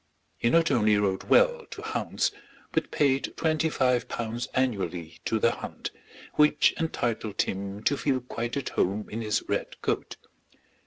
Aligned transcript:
He 0.39 0.49
not 0.49 0.71
only 0.71 0.97
rode 0.97 1.25
well 1.25 1.67
to 1.69 1.83
hounds 1.83 2.31
but 2.71 2.89
paid 2.89 3.33
twenty 3.37 3.69
five 3.69 4.07
pounds 4.07 4.47
annually 4.55 5.19
to 5.25 5.37
the 5.37 5.51
hunt, 5.51 5.91
which 6.33 6.73
entitled 6.79 7.43
him 7.43 7.83
to 7.83 7.97
feel 7.97 8.19
quite 8.21 8.57
at 8.57 8.69
home 8.69 9.07
in 9.11 9.21
his 9.21 9.43
red 9.47 9.79
coat. 9.83 10.15